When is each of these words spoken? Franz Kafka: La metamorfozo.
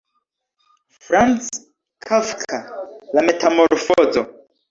Franz 1.03 1.45
Kafka: 2.07 2.57
La 3.17 3.21
metamorfozo. 3.31 4.27